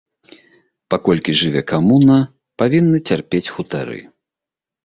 Паколькі 0.93 1.35
жыве 1.41 1.61
камуна, 1.71 2.17
павінны 2.63 2.97
цярпець 3.11 3.45
хутары. 3.59 3.99